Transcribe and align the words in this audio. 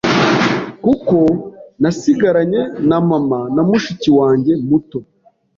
kuko 0.83 1.17
nasigaranye 1.81 2.61
na 2.87 2.97
mama 3.09 3.39
na 3.55 3.61
mushiki 3.67 4.09
wanjye 4.17 4.53
muto, 4.69 4.99